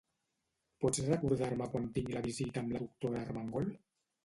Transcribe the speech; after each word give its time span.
Pots 0.85 1.01
recordar-me 1.09 1.69
quan 1.75 1.87
tinc 1.99 2.11
la 2.17 2.25
visita 2.31 2.65
amb 2.65 2.77
la 2.77 2.83
doctora 2.87 3.23
Armengol? 3.29 3.73